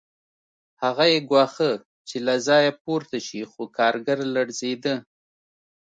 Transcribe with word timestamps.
هغه 0.83 1.05
یې 1.13 1.19
ګواښه 1.29 1.69
چې 2.07 2.17
له 2.25 2.35
ځایه 2.47 2.71
پورته 2.83 3.17
شي 3.27 3.41
خو 3.51 3.61
کارګر 3.77 4.19
لړزېده 4.35 4.95